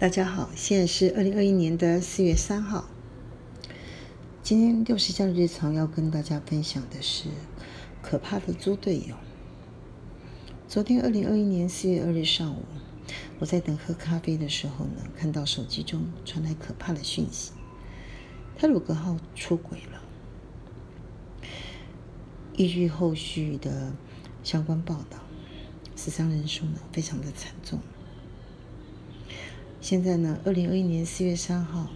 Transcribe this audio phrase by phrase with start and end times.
[0.00, 2.88] 大家好，现在是二零二一年的四月三号。
[4.44, 7.30] 今天六十加的日常要跟大家分享的是
[8.00, 9.16] 可怕的猪队友。
[10.68, 12.62] 昨天二零二一年四月二日上午，
[13.40, 17.50] 我在等喝咖啡的时候呢，看到手机中传来可怕的讯息：
[18.56, 20.00] 泰鲁格号出轨了。
[22.54, 23.92] 依据后续的
[24.44, 25.18] 相关报道，
[25.96, 27.80] 死伤人数呢非常的惨重。
[29.80, 31.88] 现在呢，二零二一年四月三号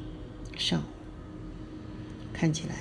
[0.57, 0.85] 上午，
[2.33, 2.77] 看起来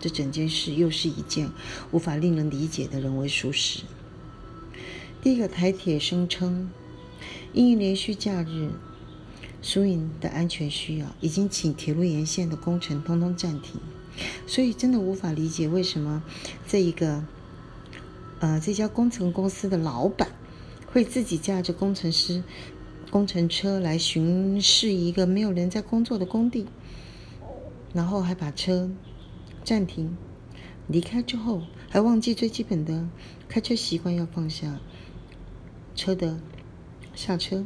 [0.00, 1.50] 这整件事又是一件
[1.92, 3.82] 无法令人理解的人为疏失。
[5.22, 6.70] 第一个，台铁声称
[7.52, 8.70] 因连续假日
[9.60, 13.78] 疏运的安全需要，已经请铁路沿线的工程通通暂停，
[14.46, 16.24] 所以真的无法理解为什么
[16.66, 17.22] 这一个
[18.40, 20.28] 呃这家工程公司的老板
[20.86, 22.42] 会自己驾着工程师。
[23.14, 26.66] 工程车来巡视一个没有人在工作的工地，
[27.92, 28.90] 然后还把车
[29.62, 30.16] 暂停，
[30.88, 33.08] 离开之后还忘记最基本的
[33.48, 34.80] 开车习惯，要放下
[35.94, 36.40] 车的
[37.14, 37.64] 下车。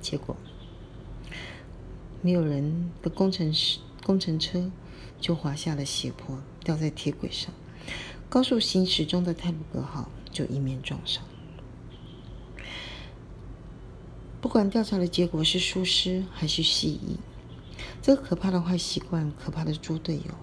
[0.00, 0.36] 结果
[2.20, 4.70] 没有人的工程师工程车
[5.20, 7.52] 就滑下了斜坡，掉在铁轨上，
[8.28, 11.24] 高速行驶中的泰鲁格号就一面撞上。
[14.42, 17.16] 不管调查的结果是疏失还是蓄意，
[18.02, 20.34] 这个可怕的坏习惯、可怕的猪队友，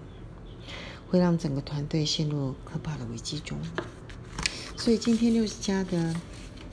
[1.06, 3.58] 会让整个团队陷入可怕的危机中。
[4.74, 6.16] 所以今天六十家的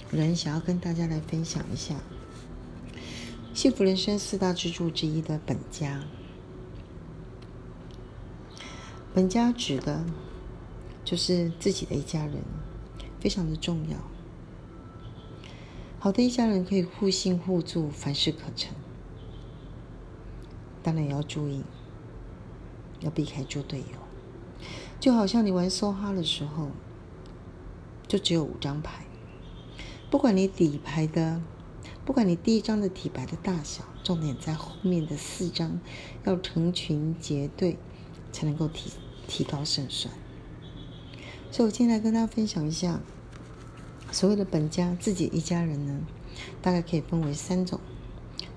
[0.09, 1.95] 人想要跟大家来分享一下
[3.53, 6.01] 幸福人生四大支柱之一的本家。
[9.13, 10.05] 本家指的，
[11.03, 12.41] 就是自己的一家人，
[13.19, 13.97] 非常的重要。
[16.07, 18.73] 好的一家人可以互信互助，凡事可成。
[20.81, 21.65] 当然也要注意，
[23.01, 24.65] 要避开猪队友。
[25.01, 26.69] 就好像你玩梭哈的时候，
[28.07, 29.05] 就只有五张牌，
[30.09, 31.41] 不管你底牌的，
[32.05, 35.81] 不管你第一张的底牌的大小，重点在后面的四张
[36.23, 37.77] 要成群结队，
[38.31, 38.93] 才能够提
[39.27, 40.13] 提高胜算。
[41.51, 43.01] 所以我今天来跟大家分享一下。
[44.17, 45.99] 所谓的本家自己一家人呢，
[46.59, 47.79] 大概可以分为三种。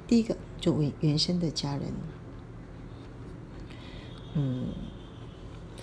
[0.06, 1.93] 第一个就为原生的家人，
[4.32, 4.69] 嗯，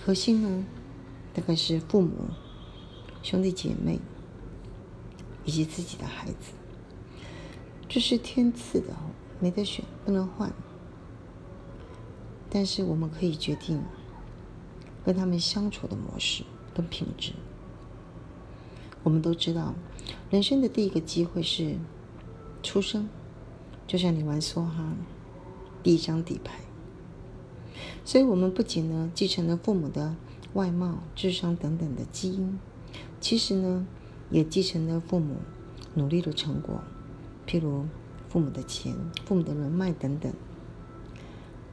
[0.04, 0.66] 核心呢
[1.32, 2.10] 大概是父母、
[3.22, 4.00] 兄弟姐妹
[5.44, 6.54] 以及自己的孩子，
[7.88, 8.96] 这是天赐的，
[9.38, 10.52] 没得选，不能换。
[12.50, 13.80] 但是我们可以决定
[15.04, 16.42] 跟他们相处的模式
[16.74, 17.32] 跟品质。
[19.08, 19.74] 我们都知道，
[20.28, 21.76] 人生的第一个机会是
[22.62, 23.08] 出生，
[23.86, 24.92] 就像你玩梭哈，
[25.82, 26.60] 第一张底牌。
[28.04, 30.14] 所以，我们不仅呢继承了父母的
[30.52, 32.58] 外貌、智商等等的基因，
[33.18, 33.86] 其实呢
[34.28, 35.36] 也继承了父母
[35.94, 36.82] 努力的成果，
[37.46, 37.86] 譬如
[38.28, 38.94] 父母的钱、
[39.24, 40.30] 父母的人脉等等，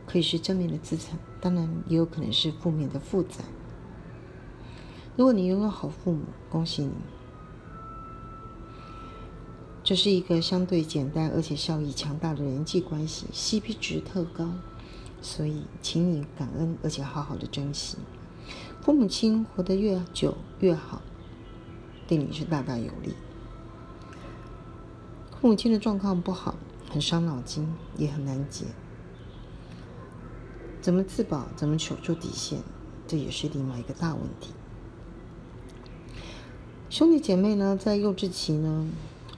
[0.05, 3.43] 可以是正面的资产，当然也有可能是负面的负债。
[5.17, 6.93] 如果你拥有好父母，恭喜你。
[9.85, 14.49] 这是一个相对简单而且效益强大的人际关系，CP 值特高，
[15.21, 17.99] 所以请你感恩而且好好的珍惜。
[18.81, 21.03] 父母亲活得越久越好，
[22.07, 23.13] 对你是大大有利。
[25.39, 26.55] 父母亲的状况不好，
[26.89, 28.65] 很伤脑筋，也很难解。
[30.81, 31.45] 怎么自保？
[31.55, 32.57] 怎么守住底线？
[33.05, 34.51] 这也是另外一个大问题。
[36.89, 38.87] 兄弟姐妹呢，在幼稚期呢？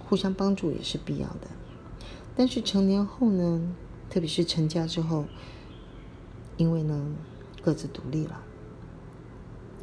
[0.08, 1.48] 互相帮助也是必要的，
[2.36, 3.62] 但是成年后呢，
[4.10, 5.26] 特别是成家之后，
[6.56, 7.16] 因为呢
[7.62, 8.42] 各自独立了，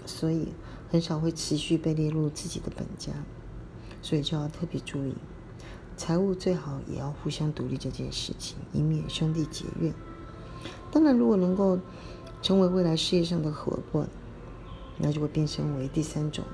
[0.07, 0.49] 所以
[0.91, 3.13] 很少会持续被列入自己的本家，
[4.01, 5.15] 所以就要特别注意，
[5.97, 9.93] 财务最好也要互相独立这件事情，以免兄弟结怨。
[10.91, 11.79] 当然，如果能够
[12.41, 14.09] 成为未来事业上的合伴，
[14.97, 16.45] 那就会变身为第三种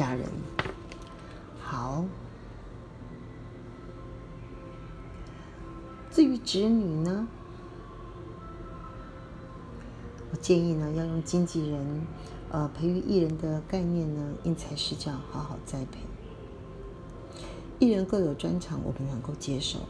[0.00, 0.26] 家人。
[1.60, 2.06] 好，
[6.10, 7.28] 至于子女呢，
[10.30, 12.06] 我建议呢要用经纪人，
[12.48, 15.98] 呃，培育艺人的概念呢，因材施教，好好栽培。
[17.78, 19.80] 艺人各有专长，我们能够接受，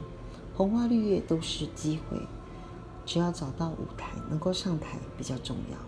[0.57, 2.21] 红花绿叶都是机会，
[3.07, 5.79] 只要找到舞台，能够上台比较重要。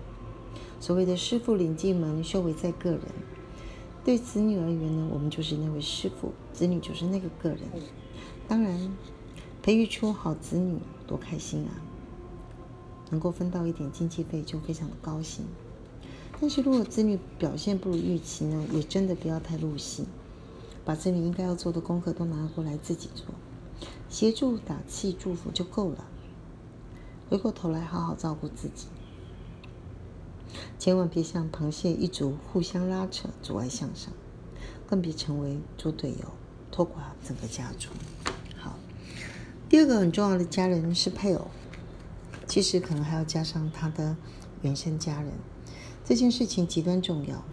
[0.78, 3.00] 所谓的师傅领进门，修为在个人。
[4.04, 7.60] 对子女而言呢，我们就是那位师傅，子女就是那个个人。
[8.48, 8.96] 当然，
[9.62, 11.70] 培育出好子女多开心啊！
[13.10, 15.44] 能够分到一点经济费就非常的高兴。
[16.40, 20.04] 但是如果子女表现不如预期呢，也真的不要太入戏，
[20.84, 23.26] 把子女应该要做的功课都拿过来自己做，
[24.08, 26.04] 协助打气祝福就够了。
[27.30, 28.88] 回过头来好好照顾自己。
[30.78, 34.12] 千万别像螃蟹一族互相拉扯，阻碍向上；
[34.86, 36.32] 更别成为猪队友，
[36.70, 37.88] 拖垮整个家族。
[38.56, 38.78] 好，
[39.68, 41.48] 第二个很重要的家人是配偶，
[42.46, 44.16] 其实可能还要加上他的
[44.62, 45.32] 原生家人。
[46.04, 47.44] 这件事情极端重要。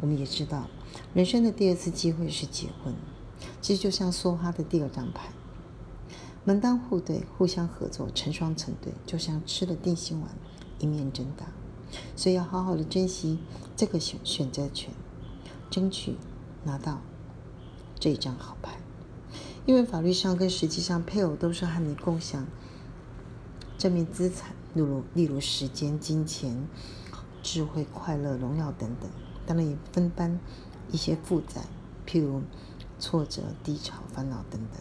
[0.00, 0.68] 我们也知道，
[1.14, 2.94] 人生的第二次机会是结婚，
[3.62, 5.30] 其实就像梭哈的第二张牌，
[6.44, 10.30] 门当户对，互相合作，成双成对，就像吃了定心丸，
[10.78, 11.46] 一面真大。
[12.14, 13.38] 所以要好好的珍惜
[13.76, 14.92] 这个选选择权，
[15.70, 16.16] 争取
[16.64, 17.00] 拿到
[17.98, 18.78] 这一张好牌。
[19.64, 22.46] 因为法律上跟实际上，配偶都是和你共享
[23.76, 26.68] 正面资产，例如例如时间、金钱、
[27.42, 29.10] 智慧、快乐、荣耀等等。
[29.44, 30.38] 当然也分担
[30.90, 31.62] 一些负债，
[32.06, 32.42] 譬如
[32.98, 34.80] 挫折、低潮、烦恼等等。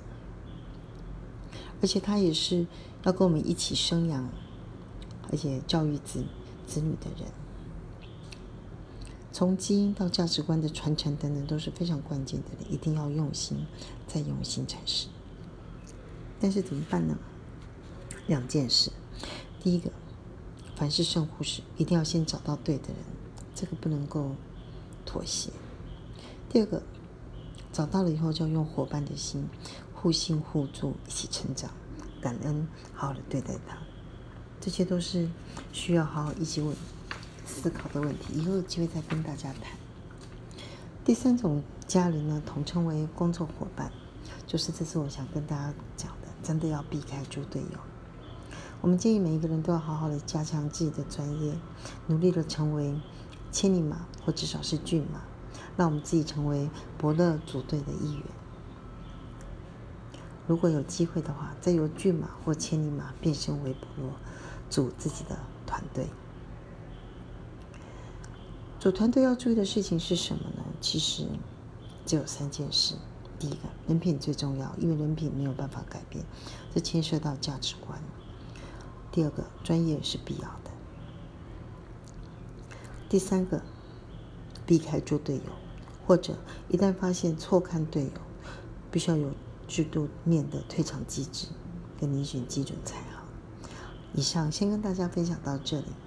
[1.82, 2.66] 而且他也是
[3.04, 4.30] 要跟我们一起生养，
[5.32, 6.24] 而且教育子。
[6.66, 7.32] 子女的人，
[9.32, 13.66] 从基因到价值观的传承等等都是非常关键的，一定要用心，
[14.08, 15.08] 再用心才是。
[16.40, 17.18] 但是怎么办呢？
[18.28, 18.92] 两件事，
[19.62, 19.92] 第一个，
[20.76, 22.98] 凡事慎乎时，一定要先找到对的人，
[23.54, 24.32] 这个不能够
[25.06, 25.52] 妥协。
[26.50, 26.82] 第二个，
[27.72, 29.48] 找到了以后，就要用伙伴的心，
[29.94, 31.72] 互信互助，一起成长，
[32.22, 33.78] 感恩，好好的对待他。
[34.66, 35.30] 这些都是
[35.72, 36.76] 需要好好一起问、
[37.46, 39.78] 思考的问题，以后有机会再跟大家谈。
[41.04, 43.92] 第三种家人呢，统称为工作伙伴，
[44.48, 47.78] 就是这次我想跟大家讲的，真的要避开猪队友。
[48.82, 51.54] 我们建议每一个人都要好好的加强自己的专业，
[52.08, 53.00] 努力的成为
[53.52, 55.22] 千里马或至少是骏马，
[55.78, 58.24] 让我们自己成为伯乐组队的一员。
[60.48, 64.12] 如果有机会的话，再由骏马或千里马变身为伯乐。
[64.70, 66.08] 组自己的团队，
[68.80, 70.64] 组团队要注意的事情是什么呢？
[70.82, 71.28] 其实
[72.06, 72.96] 只有三件事。
[73.38, 76.24] 第一个，人品最重要，因为人品没有办法改变，
[76.74, 78.00] 这牵涉到价值观。
[79.12, 80.72] 第二个，专业是必要的。
[83.10, 83.62] 第三个，
[84.66, 85.52] 避开做队友，
[86.08, 86.38] 或者
[86.70, 88.12] 一旦发现错看队友，
[88.90, 89.32] 必须要有
[89.68, 91.48] 制度面的退场机制
[92.00, 93.15] 跟遴选基准才好。
[94.16, 96.05] 以上先跟大家分享到这里。